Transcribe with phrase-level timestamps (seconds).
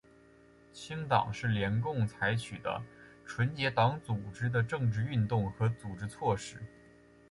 [0.73, 2.81] 清党是联共采取的
[3.23, 6.57] 纯洁党组织的政治运动和组织措施。